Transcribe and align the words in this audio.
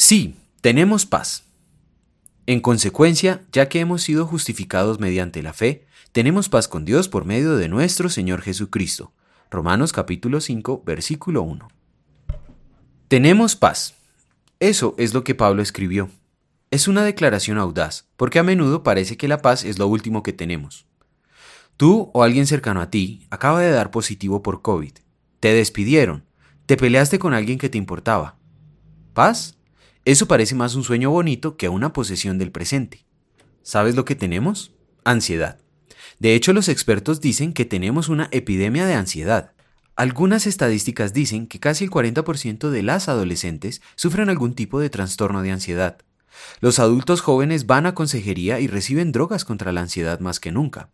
Sí, 0.00 0.36
tenemos 0.60 1.06
paz. 1.06 1.42
En 2.46 2.60
consecuencia, 2.60 3.44
ya 3.50 3.68
que 3.68 3.80
hemos 3.80 4.00
sido 4.00 4.26
justificados 4.26 5.00
mediante 5.00 5.42
la 5.42 5.52
fe, 5.52 5.86
tenemos 6.12 6.48
paz 6.48 6.68
con 6.68 6.84
Dios 6.84 7.08
por 7.08 7.24
medio 7.24 7.56
de 7.56 7.68
nuestro 7.68 8.08
Señor 8.08 8.42
Jesucristo. 8.42 9.12
Romanos 9.50 9.92
capítulo 9.92 10.40
5, 10.40 10.84
versículo 10.86 11.42
1. 11.42 11.66
Tenemos 13.08 13.56
paz. 13.56 13.94
Eso 14.60 14.94
es 14.98 15.14
lo 15.14 15.24
que 15.24 15.34
Pablo 15.34 15.62
escribió. 15.62 16.10
Es 16.70 16.86
una 16.86 17.02
declaración 17.02 17.58
audaz, 17.58 18.06
porque 18.16 18.38
a 18.38 18.44
menudo 18.44 18.84
parece 18.84 19.16
que 19.16 19.26
la 19.26 19.42
paz 19.42 19.64
es 19.64 19.80
lo 19.80 19.88
último 19.88 20.22
que 20.22 20.32
tenemos. 20.32 20.86
Tú 21.76 22.12
o 22.14 22.22
alguien 22.22 22.46
cercano 22.46 22.80
a 22.80 22.88
ti 22.88 23.26
acaba 23.30 23.58
de 23.58 23.72
dar 23.72 23.90
positivo 23.90 24.44
por 24.44 24.62
COVID. 24.62 24.92
Te 25.40 25.52
despidieron. 25.54 26.24
Te 26.66 26.76
peleaste 26.76 27.18
con 27.18 27.34
alguien 27.34 27.58
que 27.58 27.68
te 27.68 27.78
importaba. 27.78 28.36
¿Paz? 29.12 29.57
Eso 30.08 30.26
parece 30.26 30.54
más 30.54 30.74
un 30.74 30.84
sueño 30.84 31.10
bonito 31.10 31.58
que 31.58 31.68
una 31.68 31.92
posesión 31.92 32.38
del 32.38 32.50
presente. 32.50 33.04
¿Sabes 33.62 33.94
lo 33.94 34.06
que 34.06 34.14
tenemos? 34.14 34.72
Ansiedad. 35.04 35.58
De 36.18 36.34
hecho, 36.34 36.54
los 36.54 36.70
expertos 36.70 37.20
dicen 37.20 37.52
que 37.52 37.66
tenemos 37.66 38.08
una 38.08 38.30
epidemia 38.30 38.86
de 38.86 38.94
ansiedad. 38.94 39.52
Algunas 39.96 40.46
estadísticas 40.46 41.12
dicen 41.12 41.46
que 41.46 41.60
casi 41.60 41.84
el 41.84 41.90
40% 41.90 42.70
de 42.70 42.82
las 42.82 43.10
adolescentes 43.10 43.82
sufren 43.96 44.30
algún 44.30 44.54
tipo 44.54 44.80
de 44.80 44.88
trastorno 44.88 45.42
de 45.42 45.50
ansiedad. 45.50 45.98
Los 46.60 46.78
adultos 46.78 47.20
jóvenes 47.20 47.66
van 47.66 47.84
a 47.84 47.94
consejería 47.94 48.60
y 48.60 48.66
reciben 48.66 49.12
drogas 49.12 49.44
contra 49.44 49.72
la 49.72 49.82
ansiedad 49.82 50.20
más 50.20 50.40
que 50.40 50.52
nunca. 50.52 50.88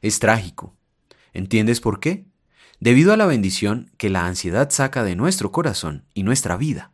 Es 0.00 0.20
trágico. 0.20 0.74
¿Entiendes 1.34 1.82
por 1.82 2.00
qué? 2.00 2.24
Debido 2.80 3.12
a 3.12 3.18
la 3.18 3.26
bendición 3.26 3.90
que 3.98 4.08
la 4.08 4.24
ansiedad 4.24 4.70
saca 4.70 5.04
de 5.04 5.16
nuestro 5.16 5.52
corazón 5.52 6.06
y 6.14 6.22
nuestra 6.22 6.56
vida. 6.56 6.92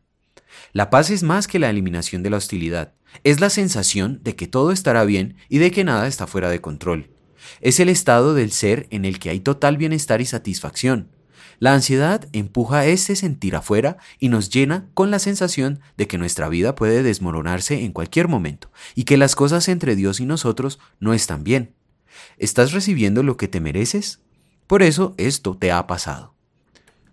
La 0.72 0.90
paz 0.90 1.10
es 1.10 1.22
más 1.22 1.46
que 1.46 1.58
la 1.58 1.70
eliminación 1.70 2.22
de 2.22 2.30
la 2.30 2.36
hostilidad, 2.36 2.94
es 3.22 3.40
la 3.40 3.50
sensación 3.50 4.20
de 4.22 4.34
que 4.36 4.46
todo 4.46 4.72
estará 4.72 5.04
bien 5.04 5.36
y 5.48 5.58
de 5.58 5.70
que 5.70 5.84
nada 5.84 6.06
está 6.06 6.26
fuera 6.26 6.50
de 6.50 6.60
control. 6.60 7.10
Es 7.60 7.80
el 7.80 7.88
estado 7.88 8.34
del 8.34 8.50
ser 8.50 8.86
en 8.90 9.04
el 9.04 9.18
que 9.18 9.30
hay 9.30 9.40
total 9.40 9.76
bienestar 9.76 10.20
y 10.20 10.26
satisfacción. 10.26 11.10
La 11.60 11.72
ansiedad 11.72 12.28
empuja 12.32 12.86
ese 12.86 13.14
sentir 13.14 13.54
afuera 13.54 13.98
y 14.18 14.28
nos 14.28 14.50
llena 14.50 14.88
con 14.94 15.10
la 15.10 15.18
sensación 15.18 15.80
de 15.96 16.08
que 16.08 16.18
nuestra 16.18 16.48
vida 16.48 16.74
puede 16.74 17.02
desmoronarse 17.02 17.84
en 17.84 17.92
cualquier 17.92 18.28
momento 18.28 18.70
y 18.94 19.04
que 19.04 19.16
las 19.16 19.36
cosas 19.36 19.68
entre 19.68 19.94
Dios 19.94 20.20
y 20.20 20.26
nosotros 20.26 20.80
no 20.98 21.14
están 21.14 21.44
bien. 21.44 21.74
¿Estás 22.38 22.72
recibiendo 22.72 23.22
lo 23.22 23.36
que 23.36 23.48
te 23.48 23.60
mereces? 23.60 24.20
Por 24.66 24.82
eso 24.82 25.14
esto 25.16 25.56
te 25.56 25.70
ha 25.70 25.86
pasado. 25.86 26.34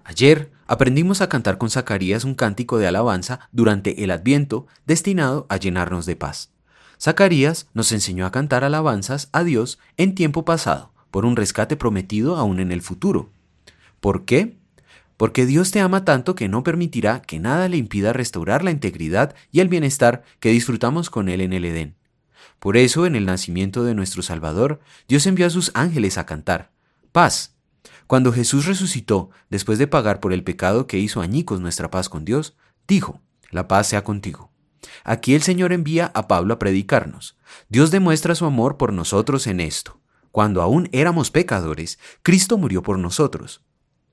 Ayer 0.03 0.51
aprendimos 0.71 1.19
a 1.19 1.27
cantar 1.27 1.57
con 1.57 1.69
Zacarías 1.69 2.23
un 2.23 2.33
cántico 2.33 2.77
de 2.77 2.87
alabanza 2.87 3.49
durante 3.51 4.05
el 4.05 4.09
Adviento 4.09 4.67
destinado 4.85 5.45
a 5.49 5.57
llenarnos 5.57 6.05
de 6.05 6.15
paz. 6.15 6.53
Zacarías 6.97 7.67
nos 7.73 7.91
enseñó 7.91 8.25
a 8.25 8.31
cantar 8.31 8.63
alabanzas 8.63 9.27
a 9.33 9.43
Dios 9.43 9.79
en 9.97 10.15
tiempo 10.15 10.45
pasado, 10.45 10.93
por 11.11 11.25
un 11.25 11.35
rescate 11.35 11.75
prometido 11.75 12.37
aún 12.37 12.61
en 12.61 12.71
el 12.71 12.81
futuro. 12.81 13.33
¿Por 13.99 14.23
qué? 14.23 14.59
Porque 15.17 15.45
Dios 15.45 15.71
te 15.71 15.81
ama 15.81 16.05
tanto 16.05 16.35
que 16.35 16.47
no 16.47 16.63
permitirá 16.63 17.21
que 17.21 17.37
nada 17.37 17.67
le 17.67 17.75
impida 17.75 18.13
restaurar 18.13 18.63
la 18.63 18.71
integridad 18.71 19.35
y 19.51 19.59
el 19.59 19.67
bienestar 19.67 20.23
que 20.39 20.51
disfrutamos 20.51 21.09
con 21.09 21.27
Él 21.27 21.41
en 21.41 21.51
el 21.51 21.65
Edén. 21.65 21.97
Por 22.59 22.77
eso, 22.77 23.05
en 23.05 23.17
el 23.17 23.25
nacimiento 23.25 23.83
de 23.83 23.93
nuestro 23.93 24.21
Salvador, 24.21 24.79
Dios 25.09 25.27
envió 25.27 25.47
a 25.47 25.49
sus 25.49 25.71
ángeles 25.73 26.17
a 26.17 26.25
cantar, 26.25 26.71
paz, 27.11 27.57
cuando 28.07 28.33
Jesús 28.33 28.65
resucitó, 28.65 29.29
después 29.49 29.79
de 29.79 29.87
pagar 29.87 30.19
por 30.19 30.33
el 30.33 30.43
pecado 30.43 30.87
que 30.87 30.99
hizo 30.99 31.21
añicos 31.21 31.61
nuestra 31.61 31.89
paz 31.89 32.09
con 32.09 32.25
Dios, 32.25 32.55
dijo, 32.87 33.21
la 33.49 33.67
paz 33.67 33.87
sea 33.87 34.03
contigo. 34.03 34.51
Aquí 35.03 35.35
el 35.35 35.41
Señor 35.41 35.73
envía 35.73 36.11
a 36.13 36.27
Pablo 36.27 36.53
a 36.53 36.59
predicarnos. 36.59 37.37
Dios 37.69 37.91
demuestra 37.91 38.35
su 38.35 38.45
amor 38.45 38.77
por 38.77 38.93
nosotros 38.93 39.47
en 39.47 39.59
esto. 39.59 40.01
Cuando 40.31 40.61
aún 40.61 40.89
éramos 40.91 41.31
pecadores, 41.31 41.99
Cristo 42.23 42.57
murió 42.57 42.81
por 42.83 42.97
nosotros. 42.97 43.63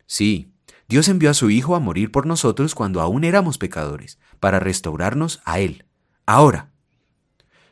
Sí, 0.06 0.52
Dios 0.88 1.08
envió 1.08 1.30
a 1.30 1.34
su 1.34 1.50
Hijo 1.50 1.76
a 1.76 1.80
morir 1.80 2.10
por 2.10 2.26
nosotros 2.26 2.74
cuando 2.74 3.00
aún 3.00 3.24
éramos 3.24 3.58
pecadores, 3.58 4.18
para 4.40 4.58
restaurarnos 4.58 5.40
a 5.44 5.60
Él. 5.60 5.84
Ahora, 6.26 6.72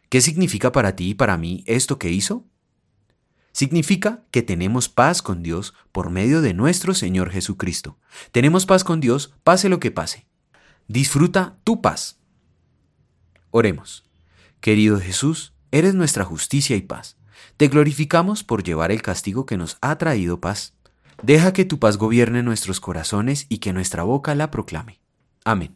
¿qué 0.09 0.21
significa 0.21 0.71
para 0.71 0.97
ti 0.97 1.11
y 1.11 1.15
para 1.15 1.37
mí 1.37 1.65
esto 1.67 1.99
que 1.99 2.11
hizo? 2.11 2.45
Significa 3.57 4.23
que 4.33 4.43
tenemos 4.43 4.91
paz 4.91 5.23
con 5.23 5.43
Dios 5.43 5.73
por 5.91 6.11
medio 6.11 6.43
de 6.43 6.53
nuestro 6.53 6.93
Señor 6.93 7.31
Jesucristo. 7.31 7.99
Tenemos 8.31 8.67
paz 8.67 8.85
con 8.85 9.01
Dios, 9.01 9.33
pase 9.45 9.71
lo 9.71 9.81
que 9.81 9.91
pase. 9.91 10.27
Disfruta 10.89 11.57
tu 11.65 11.81
paz. 11.81 12.21
Oremos. 13.51 14.05
Querido 14.61 15.01
Jesús, 15.01 15.55
eres 15.71 15.95
nuestra 15.95 16.23
justicia 16.23 16.77
y 16.77 16.83
paz. 16.83 17.17
Te 17.57 17.69
glorificamos 17.69 18.45
por 18.45 18.63
llevar 18.63 18.93
el 18.93 19.01
castigo 19.01 19.47
que 19.47 19.57
nos 19.57 19.79
ha 19.81 19.97
traído 19.97 20.39
paz. 20.39 20.75
Deja 21.23 21.55
que 21.55 21.65
tu 21.65 21.79
paz 21.79 21.97
gobierne 21.97 22.43
nuestros 22.43 22.79
corazones 22.79 23.47
y 23.49 23.57
que 23.57 23.73
nuestra 23.73 24.03
boca 24.03 24.35
la 24.35 24.51
proclame. 24.51 25.01
Amén. 25.47 25.75